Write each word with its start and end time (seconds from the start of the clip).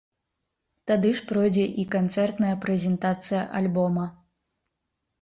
Тады 0.91 1.11
ж 1.19 1.25
пройдзе 1.33 1.67
і 1.85 1.87
канцэртная 1.97 2.57
прэзентацыя 2.67 3.47
альбома. 3.63 4.11